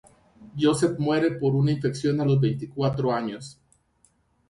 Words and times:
Joseph 0.59 0.97
muere 0.97 1.31
por 1.33 1.53
una 1.53 1.71
infección 1.73 2.19
a 2.21 2.25
los 2.25 2.41
veinticuatro 2.41 3.13
años. 3.13 3.59